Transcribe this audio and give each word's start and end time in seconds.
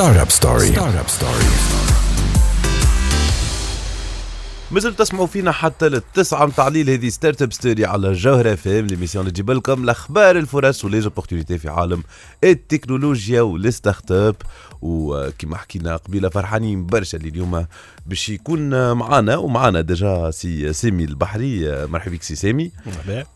Startup 0.00 0.32
Story. 0.32 0.72
Startup 0.72 1.10
Story. 1.10 1.89
مازلتوا 4.72 5.04
تسمعوا 5.04 5.26
فينا 5.26 5.52
حتى 5.52 5.88
للتسعة 5.88 6.46
متاع 6.46 6.68
الليل 6.68 6.90
هذه 6.90 7.08
ستارت 7.08 7.42
اب 7.42 7.52
ستوري 7.52 7.84
على 7.84 8.12
جوهرة 8.12 8.52
اف 8.52 8.68
ام 8.68 8.86
ليميسيون 8.86 9.22
اللي 9.22 9.32
تجيب 9.32 9.50
لكم 9.50 9.84
الأخبار 9.84 10.38
الفرص 10.38 10.84
وليزوبورتينيتي 10.84 11.58
في 11.58 11.68
عالم 11.68 12.02
التكنولوجيا 12.44 13.40
والستارت 13.40 14.12
اب 14.12 14.36
وكما 14.82 15.56
حكينا 15.56 15.96
قبيلة 15.96 16.28
فرحانين 16.28 16.86
برشا 16.86 17.18
اللي 17.18 17.28
اليوم 17.28 17.66
باش 18.06 18.28
يكون 18.28 18.92
معنا 18.92 19.36
ومعنا 19.36 19.80
ديجا 19.80 20.30
سي 20.30 20.72
سامي 20.72 21.04
البحري. 21.04 21.86
مرحبا 21.86 22.12
بك 22.16 22.22
سي 22.22 22.34
سامي 22.34 22.70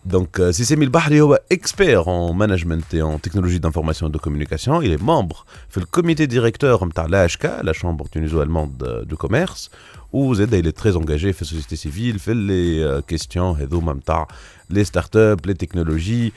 دونك 0.05 0.51
سي 0.51 0.64
سامي 0.64 0.85
البحري 0.85 1.21
هو 1.21 1.41
اكسبير 1.53 2.30
ان 2.30 2.37
مانجمنت 2.37 2.95
اي 2.95 3.03
ان 3.03 3.21
تكنولوجي 3.21 3.59
دانفورماسيون 3.59 4.11
دو 4.11 4.19
كوميونيكاسيون 4.19 4.85
il 4.85 4.98
est 4.98 5.03
membre 5.03 5.37
في 5.69 5.79
الكوميتي 5.79 6.27
ديريكتور 6.27 6.85
نتاع 6.85 7.07
لا 7.07 7.24
اشكا 7.24 7.62
لا 7.62 7.73
شامبر 7.73 8.05
تونيزو 8.07 8.43
الموند 8.43 9.05
دو 9.09 9.16
كوميرس 9.16 9.71
وزاد 10.13 10.55
il 10.55 10.68
est 10.68 10.81
très 10.81 10.95
engagé 10.95 11.31
في 11.31 11.41
السوسيتي 11.41 11.76
سيفيل 11.76 12.20
في 12.20 12.34
لي 12.34 13.02
كيستيون 13.08 13.55
هذوما 13.55 13.94
نتاع 13.94 14.27
لي 14.70 14.84
ستارت 14.84 15.16
اب 15.18 15.45
لي 15.45 15.54
تكنولوجي 15.54 16.34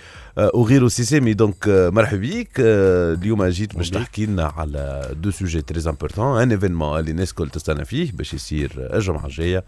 وغيره 0.54 0.88
سي 0.88 1.04
سامي 1.04 1.34
دونك 1.34 1.68
مرحبا 1.68 2.16
بيك 2.16 2.50
اليوم 2.58 3.44
جيت 3.44 3.76
باش 3.76 3.90
تحكي 3.90 4.26
لنا 4.26 4.44
على 4.44 5.10
دو 5.22 5.30
سوجي 5.30 5.62
تري 5.62 5.90
امبورتون 5.90 6.42
ان 6.42 6.50
ايفينمون 6.50 6.98
اللي 6.98 7.10
الناس 7.10 7.30
الكل 7.30 7.48
تستنى 7.50 7.84
فيه 7.84 8.12
باش 8.12 8.34
يصير 8.34 8.72
الجمعه 8.94 9.26
الجايه 9.26 9.64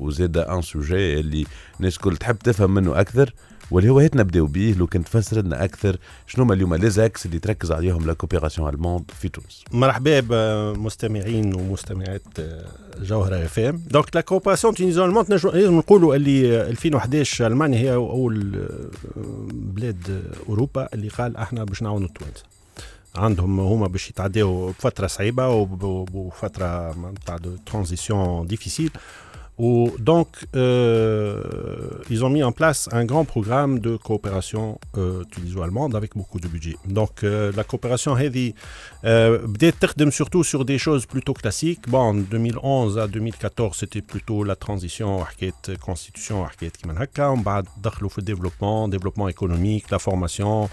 وزاد 0.00 0.36
ان 0.38 0.62
سوجي 0.62 1.20
اللي 1.20 1.46
الناس 1.80 1.96
الكل 1.96 2.16
تحب 2.16 2.38
تفهم 2.38 2.74
منه 2.74 3.00
اكثر 3.00 3.34
واللي 3.71 3.89
هو 3.89 3.99
هات 3.99 4.15
نبداو 4.15 4.45
به 4.45 4.75
لو 4.77 4.87
كنت 4.87 5.07
تفسر 5.07 5.41
لنا 5.41 5.63
أكثر 5.63 5.97
شنو 6.27 6.43
هما 6.43 6.53
اليوم 6.53 6.75
لي 6.75 6.89
زاكس 6.89 7.25
اللي 7.25 7.39
تركز 7.39 7.71
عليهم 7.71 8.05
لا 8.07 8.13
كوبيراسيون 8.13 8.69
ألموند 8.69 9.11
في 9.19 9.29
تونس؟ 9.29 9.63
مرحبا 9.71 10.19
بمستمعين 10.19 11.53
ومستمعات 11.55 12.21
جوهره 13.01 13.45
إف 13.45 13.59
إم. 13.59 13.81
دونك 13.91 14.15
لا 14.15 14.21
كوبيراسيون 14.21 14.73
تونيزيون 14.73 15.09
الموند 15.09 15.29
لازم 15.33 15.77
نقولوا 15.77 16.15
اللي 16.15 16.61
2011 16.61 17.47
ألمانيا 17.47 17.79
هي 17.79 17.93
أول 17.93 18.67
بلاد 19.53 20.23
أوروبا 20.49 20.89
اللي 20.93 21.07
قال 21.07 21.37
أحنا 21.37 21.63
باش 21.63 21.81
نعاونوا 21.81 22.07
التوانسة. 22.07 22.43
عندهم 23.15 23.59
هما 23.59 23.87
باش 23.87 24.09
يتعداو 24.09 24.67
بفترة 24.69 25.07
صعيبة 25.07 25.49
وفترة 26.13 26.95
نتاع 27.11 27.37
دو 27.37 27.55
ترانزيسيون 27.65 28.47
ديفيسيل 28.47 28.91
Donc, 29.59 30.27
euh, 30.55 31.43
ils 32.09 32.25
ont 32.25 32.29
mis 32.29 32.41
en 32.41 32.51
place 32.51 32.89
un 32.91 33.05
grand 33.05 33.25
programme 33.25 33.79
de 33.79 33.95
coopération 33.95 34.79
euh, 34.97 35.23
tuniso-allemande 35.31 35.95
avec 35.95 36.15
beaucoup 36.15 36.39
de 36.39 36.47
budget. 36.47 36.77
Donc, 36.87 37.23
euh, 37.23 37.51
la 37.55 37.63
coopération 37.63 38.17
Heavy, 38.17 38.55
euh, 39.03 39.39
surtout 40.11 40.43
sur 40.43 40.65
des 40.65 40.79
choses 40.79 41.05
plutôt 41.05 41.33
classiques. 41.33 41.87
Bon, 41.87 41.99
en 41.99 42.13
2011 42.15 42.97
à 42.97 43.07
2014, 43.07 43.77
c'était 43.77 44.01
plutôt 44.01 44.43
la 44.43 44.55
transition, 44.55 45.21
constitution, 45.79 46.43
on 47.31 47.41
va 47.41 47.61
développement, 48.21 48.87
développement 48.87 49.27
économique, 49.27 49.91
la 49.91 49.99
formation. 49.99 50.69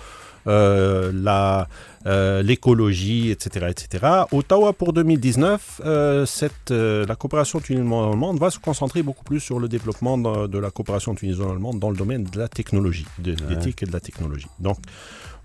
La, 0.46 1.68
euh, 2.08 2.42
l'écologie, 2.42 3.30
etc., 3.30 3.66
etc. 3.68 4.06
Ottawa 4.32 4.72
pour 4.72 4.92
2019, 4.92 5.82
euh, 5.84 6.26
cette, 6.26 6.70
la 6.70 7.14
coopération 7.16 7.60
tuniso-allemande 7.60 8.38
va 8.38 8.50
se 8.50 8.58
concentrer 8.58 9.02
beaucoup 9.02 9.24
plus 9.24 9.40
sur 9.40 9.60
le 9.60 9.68
développement 9.68 10.18
de, 10.18 10.58
la 10.58 10.70
coopération 10.70 11.14
tuniso-allemande 11.14 11.78
dans 11.78 11.90
le 11.90 11.96
domaine 11.96 12.24
de 12.24 12.38
la 12.38 12.48
technologie, 12.48 13.06
de 13.18 13.36
l'éthique 13.48 13.82
et 13.82 13.86
de 13.86 13.92
la 13.92 14.00
technologie. 14.00 14.48
Donc, 14.58 14.78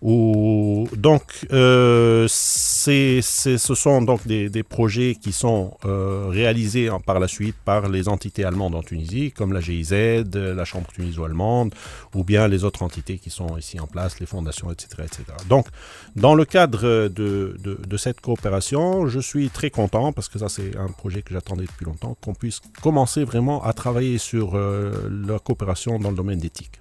donc, 0.04 1.24
euh, 1.54 2.28
ce 2.28 3.58
sont 3.58 4.02
donc 4.02 4.28
des, 4.28 4.64
projets 4.64 5.16
qui 5.16 5.32
sont 5.32 5.78
euh, 5.86 6.26
réalisés 6.28 6.90
par 7.06 7.20
la 7.20 7.28
suite 7.30 7.56
par 7.64 7.88
les 7.88 8.10
entités 8.10 8.44
allemandes 8.44 8.76
en 8.76 8.84
Tunisie, 8.84 9.32
comme 9.32 9.54
la 9.54 9.62
GIZ, 9.62 9.94
la 10.34 10.66
Chambre 10.66 10.88
tuniso-allemande, 10.92 11.74
ou 12.16 12.26
bien 12.26 12.50
les 12.50 12.66
autres 12.66 12.84
entités 12.84 13.18
qui 13.18 13.30
sont 13.30 13.58
ici 13.58 13.80
en 13.80 13.88
place, 13.88 14.20
les 14.20 14.26
fondations, 14.26 14.72
etc. 14.72 15.04
etc. 15.06 15.24
Donc, 15.48 15.68
dans 16.18 16.36
le 16.36 16.44
cadre 16.53 17.09
de, 17.09 17.57
de 17.93 17.97
cette 17.97 18.21
coopération, 18.21 19.07
je 19.15 19.21
suis 19.21 19.49
très 19.51 19.71
content, 19.71 20.13
parce 20.13 20.29
que 20.29 20.39
ça 20.39 20.49
c'est 20.49 20.77
un 20.77 20.89
projet 21.01 21.23
que 21.23 21.33
j'attendais 21.35 21.65
depuis 21.65 21.85
longtemps, 21.85 22.17
qu'on 22.23 22.35
puisse 22.35 22.61
commencer 22.83 23.25
vraiment 23.25 23.59
à 23.65 23.73
travailler 23.73 24.19
sur 24.19 24.47
euh, 24.55 25.09
la 25.29 25.39
coopération 25.39 25.99
dans 25.99 26.11
le 26.11 26.17
domaine 26.17 26.39
d'éthique. 26.39 26.79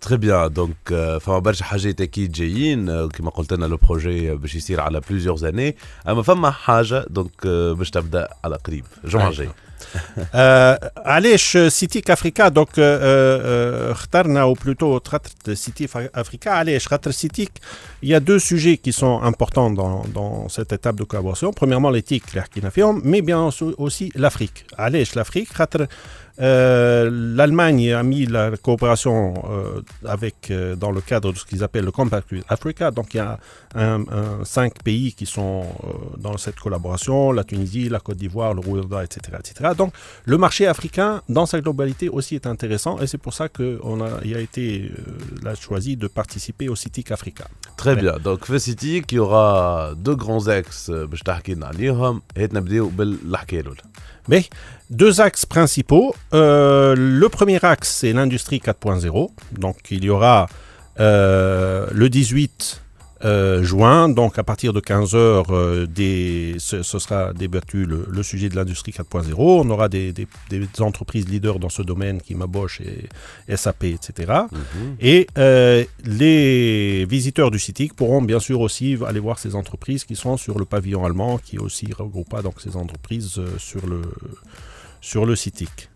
تري 0.00 0.16
بيان 0.16 0.52
دونك 0.52 1.18
فما 1.20 1.38
برشا 1.38 1.64
حاجات 1.64 2.00
اكيد 2.00 2.32
جايين 2.32 3.08
كما 3.08 3.30
قلت 3.30 3.52
لنا 3.52 3.66
لو 3.66 3.76
بروجي 3.76 4.34
باش 4.34 4.54
يصير 4.54 4.80
على 4.80 5.00
بليزيور 5.10 5.36
زاني 5.36 5.76
اما 6.08 6.22
فما 6.22 6.50
حاجه 6.50 7.06
دونك 7.10 7.46
باش 7.46 7.90
تبدا 7.90 8.28
على 8.44 8.56
قريب 8.56 8.84
الجمعه 9.04 9.28
الجايه 9.28 9.48
آه 9.48 9.67
علاش 10.96 11.58
سيتيك 11.68 12.10
افريكا 12.10 12.48
دونك 12.48 12.78
اخترنا 12.78 14.42
او 14.42 14.52
بلوتو 14.52 15.00
خاطر 15.06 15.54
سيتيك 15.54 15.96
افريكا 15.96 16.50
علاش 16.50 16.88
خاطر 16.88 17.10
سيتيك 17.10 17.50
il 18.04 18.08
y 18.08 18.14
a 18.14 18.20
deux 18.20 18.38
sujets 18.38 18.76
qui 18.76 18.92
sont 18.92 19.22
importants 19.22 19.70
dans, 19.70 20.04
dans 20.12 20.50
cette 20.50 20.74
étape 20.74 20.96
de 20.96 21.04
collaboration. 21.04 21.54
Premièrement, 21.54 21.88
l'éthique, 21.88 22.24
mais 23.02 23.22
bien 23.22 23.50
aussi 23.78 24.12
l'Afrique. 24.14 24.66
Allez, 24.76 25.04
l'Afrique, 25.14 25.48
euh, 26.40 27.08
l'Allemagne 27.12 27.92
a 27.92 28.02
mis 28.02 28.26
la 28.26 28.56
coopération 28.56 29.34
euh, 29.48 29.82
avec, 30.04 30.50
euh, 30.50 30.74
dans 30.74 30.90
le 30.90 31.00
cadre 31.00 31.32
de 31.32 31.38
ce 31.38 31.44
qu'ils 31.44 31.62
appellent 31.62 31.84
le 31.84 31.92
Compact 31.92 32.34
Africa. 32.48 32.90
Donc 32.90 33.14
il 33.14 33.18
y 33.18 33.20
a 33.20 33.38
un, 33.76 34.04
cinq 34.44 34.82
pays 34.82 35.12
qui 35.12 35.26
sont 35.26 35.64
dans 36.18 36.36
cette 36.36 36.58
collaboration 36.58 37.30
la 37.32 37.44
Tunisie, 37.44 37.88
la 37.88 38.00
Côte 38.00 38.16
d'Ivoire, 38.16 38.52
le 38.52 38.60
Rwanda, 38.60 39.04
etc., 39.04 39.38
etc. 39.38 39.67
Donc 39.73 39.93
le 40.25 40.37
marché 40.37 40.67
africain, 40.67 41.21
dans 41.29 41.45
sa 41.45 41.61
globalité, 41.61 42.09
aussi 42.09 42.35
est 42.35 42.47
intéressant 42.47 42.99
et 42.99 43.07
c'est 43.07 43.17
pour 43.17 43.33
ça 43.33 43.49
qu'il 43.49 43.79
a, 44.01 44.37
a 44.37 44.39
été 44.39 44.91
choisi 45.59 45.97
de 45.97 46.07
participer 46.07 46.69
au 46.69 46.75
CITIC 46.75 47.11
Africa. 47.11 47.45
Très 47.77 47.95
bien. 47.95 48.17
Donc, 48.17 48.49
le 48.49 48.59
CITIC, 48.59 49.11
il 49.11 49.15
y 49.15 49.19
aura 49.19 49.91
deux 49.95 50.15
grands 50.15 50.47
axes. 50.47 50.91
Mais 54.27 54.45
deux 54.89 55.21
axes 55.21 55.45
principaux. 55.45 56.13
Euh, 56.33 56.95
le 56.97 57.29
premier 57.29 57.63
axe, 57.63 57.89
c'est 57.99 58.13
l'industrie 58.13 58.59
4.0. 58.59 59.29
Donc, 59.53 59.77
il 59.91 60.03
y 60.03 60.09
aura 60.09 60.47
euh, 60.99 61.87
le 61.91 62.09
18 62.09 62.81
euh, 63.25 63.63
juin, 63.63 64.07
donc 64.07 64.39
à 64.39 64.43
partir 64.43 64.71
de 64.71 64.79
15h, 64.79 65.45
euh, 65.49 66.55
ce, 66.57 66.81
sera 66.83 67.33
débattu 67.33 67.85
le, 67.85 68.23
sujet 68.23 68.47
de 68.49 68.55
l'industrie 68.55 68.91
4.0. 68.91 69.33
On 69.37 69.69
aura 69.69 69.89
des, 69.89 70.13
entreprises 70.79 71.27
leaders 71.27 71.59
dans 71.59 71.69
ce 71.69 71.81
domaine 71.81 72.21
qui 72.21 72.35
Bosch 72.35 72.81
et 72.81 73.57
SAP, 73.57 73.83
etc. 73.85 74.43
Et 75.01 75.19
mhm. 75.19 75.25
euh, 75.37 75.83
les 76.05 77.05
visiteurs 77.05 77.51
du 77.51 77.59
CITIC 77.59 77.93
pourront 77.93 78.21
bien 78.21 78.39
sûr 78.39 78.61
aussi 78.61 78.97
aller 79.05 79.19
voir 79.19 79.37
ces 79.37 79.55
entreprises 79.55 80.05
qui 80.05 80.15
sont 80.15 80.37
sur 80.37 80.57
le 80.57 80.65
pavillon 80.65 81.05
allemand, 81.05 81.37
qui 81.37 81.57
aussi 81.57 81.91
regroupe 81.91 82.41
donc 82.41 82.61
ces 82.61 82.77
entreprises 82.77 83.41
sur 83.57 83.85
le, 83.85 84.01
sur 85.01 85.25
le 85.25 85.35
CITIC. 85.35 85.89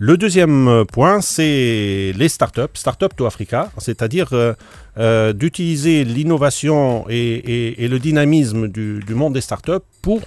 Le 0.00 0.16
deuxième 0.16 0.68
euh, 0.68 0.84
point, 0.84 1.20
c'est 1.20 2.12
les 2.14 2.28
startups, 2.28 2.74
Startup 2.74 3.14
to 3.16 3.26
Africa, 3.26 3.72
c'est-à-dire 3.78 4.28
euh, 4.32 4.54
euh, 4.96 5.32
d'utiliser 5.32 6.04
l'innovation 6.04 7.04
et, 7.08 7.74
le 7.80 7.98
dynamisme 7.98 8.68
du, 8.68 9.02
monde 9.10 9.34
des 9.34 9.40
startups 9.40 9.84
pour 10.00 10.20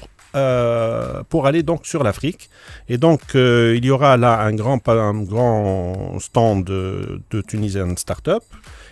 pour 1.30 1.46
aller 1.46 1.62
donc 1.62 1.86
sur 1.86 2.04
l'Afrique. 2.04 2.50
Et 2.88 2.98
donc, 2.98 3.20
il 3.34 3.84
y 3.84 3.92
aura 3.92 4.16
là 4.16 4.40
un 4.40 4.54
grand, 4.54 4.88
un 4.88 5.24
grand 5.24 6.18
stand 6.20 6.64
de, 6.64 7.22
de 7.32 7.42
Tunisian 7.42 7.98
Startup. 7.98 8.44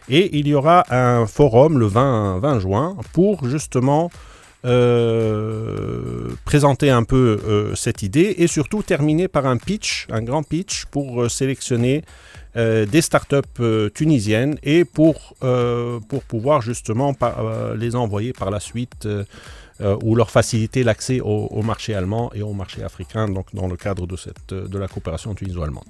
Et 0.10 0.38
il 0.38 0.50
y 0.50 0.54
aura 0.54 0.84
un 0.90 1.28
forum 1.28 1.80
le 1.80 1.86
20, 1.86 2.40
20 2.40 2.60
juin 2.60 2.98
pour 3.14 3.48
justement 3.48 4.12
présenter 6.50 6.90
un 6.90 7.04
peu 7.04 7.40
euh, 7.48 7.76
cette 7.76 8.02
idée 8.02 8.34
et 8.40 8.48
surtout 8.48 8.82
terminer 8.82 9.28
par 9.28 9.46
un 9.46 9.58
pitch, 9.58 10.08
un 10.10 10.24
grand 10.24 10.42
pitch 10.42 10.86
pour 10.86 11.30
euh, 12.56 12.86
des 12.86 13.02
startups 13.02 13.92
tunisiennes 13.94 14.58
et 14.64 14.86
pour, 14.86 15.36
pour 15.40 16.24
pouvoir 16.24 16.62
justement 16.62 17.16
les 17.76 17.96
envoyer 17.96 18.34
par 18.34 18.52
la 18.52 18.60
suite 18.60 19.08
euh, 19.82 19.96
ou 20.04 20.14
leur 20.14 20.30
faciliter 20.30 20.84
l'accès 20.84 21.22
au, 21.22 21.48
au, 21.52 21.62
marché 21.62 21.96
allemand 21.96 22.32
et 22.36 22.42
au 22.42 22.52
marché 22.52 22.84
africain 22.84 23.30
donc 23.30 23.46
dans 23.54 23.66
le 23.66 23.78
cadre 23.78 24.08
de, 24.08 24.18
cette, 24.18 24.54
de 24.54 24.78
la 24.78 24.90
coopération 24.90 25.34
tuniso-allemande. 25.34 25.86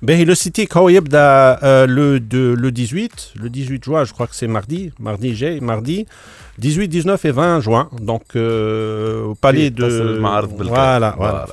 ben, 0.00 0.26
Le 0.26 0.34
site 0.34 0.58
euh, 0.74 1.86
le, 1.86 2.18
de, 2.18 2.54
le 2.58 2.72
18, 2.72 3.34
le 3.38 3.50
18 3.50 3.84
juin, 3.84 4.04
je 4.04 4.14
crois 4.14 4.26
que 4.26 4.34
c'est 4.34 4.46
mardi, 4.46 4.90
mardi 4.98 5.34
j'ai, 5.34 5.60
mardi. 5.60 6.06
18, 6.60 6.88
19 6.88 7.22
et 7.26 7.30
20 7.30 7.60
juin, 7.60 7.90
donc 8.00 8.22
euh, 8.36 9.24
au 9.24 9.34
palais 9.34 9.68
de. 9.68 9.84
Voilà, 10.68 11.14
voilà, 11.18 11.46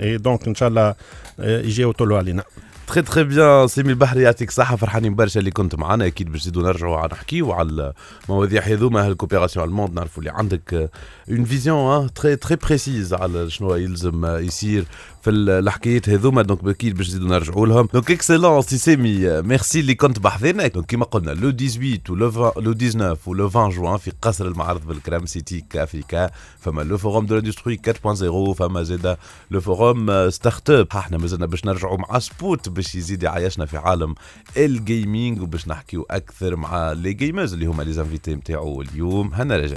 et 0.00 0.18
donc, 0.18 0.48
Inch'Allah, 0.48 0.96
j'ai 1.38 1.83
eu, 1.84 1.94
Tolu 1.94 2.16
Alina. 2.16 2.44
تخي 2.86 3.02
تخي 3.02 3.24
بيان 3.24 3.66
سيمي 3.68 3.90
البحري 3.90 4.22
يعطيك 4.22 4.48
الصحة 4.48 4.76
فرحانين 4.76 5.14
برشا 5.14 5.40
اللي 5.40 5.50
كنت 5.50 5.74
معنا. 5.74 6.06
أكيد 6.06 6.32
باش 6.32 6.40
نزيدو 6.40 6.60
نرجعوا 6.60 7.06
نحكيو 7.06 7.52
على 7.52 7.92
المواضيع 8.24 8.62
هذوما 8.62 9.06
الكوبيراسيون 9.06 9.68
ألموند 9.68 9.94
نعرفوا 9.94 10.22
اللي 10.22 10.32
عندك 10.34 10.90
اون 11.30 11.44
فيزيون 11.44 12.12
تري 12.14 12.36
تري 12.36 12.56
بريسيز 12.56 13.14
على 13.14 13.50
شنو 13.50 13.74
يلزم 13.74 14.26
يصير 14.26 14.84
في 15.22 15.30
الحكايات 15.30 16.08
هذوما 16.08 16.42
دونك 16.42 16.64
أكيد 16.66 16.96
باش 16.96 17.08
نزيدو 17.08 17.26
نرجعوا 17.26 17.66
لهم. 17.66 17.88
دونك 17.92 18.10
اكسلون 18.10 18.62
سي 18.62 18.78
سيمي 18.78 19.42
ميرسي 19.42 19.80
اللي 19.80 19.94
كنت 19.94 20.18
بحذنا 20.18 20.66
دونك 20.66 20.86
كيما 20.86 21.04
قلنا 21.04 21.30
لو 21.30 21.50
18 21.50 22.12
ولو 22.12 22.52
لو 22.56 22.72
19 22.72 23.18
ولو 23.26 23.46
20 23.48 23.70
جوان 23.70 23.96
في 23.96 24.12
قصر 24.22 24.46
المعرض 24.46 24.86
بالكرام 24.86 25.26
سيتي 25.26 25.64
كافيكا 25.70 26.30
فما 26.60 26.82
لو 26.82 26.98
فوروم 26.98 27.26
دو 27.26 27.34
لاندستري 27.34 27.80
4.0 27.88 28.52
فما 28.58 28.82
زاده 28.82 29.18
لو 29.50 29.60
فوروم 29.60 30.30
ستارت 30.30 30.70
اب 30.70 30.86
إحنا 30.96 31.18
مازلنا 31.18 31.46
باش 31.46 31.64
نرجعوا 31.64 31.98
مع 31.98 32.18
سبوت 32.18 32.68
باش 32.74 32.94
يزيد 32.94 33.22
يعيشنا 33.22 33.66
في 33.66 33.76
عالم 33.76 34.14
الجيمنج 34.56 35.42
وباش 35.42 35.68
نحكيو 35.68 36.06
أكثر 36.10 36.56
مع 36.56 36.92
لي 36.92 37.12
جيمرز 37.12 37.52
اللي 37.52 37.66
هما 37.66 37.82
لي 37.82 37.92
زانفيتي 37.92 38.34
نتاعو 38.34 38.82
اليوم. 38.82 39.34
هنا 39.34 39.56
رجع 39.56 39.76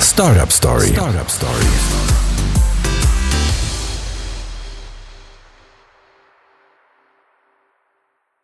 ستارت 0.00 0.38
اب 0.38 0.50
ستوري 0.50 0.86
ستارت 0.86 1.16
اب 1.16 1.28
ستوري 1.28 1.66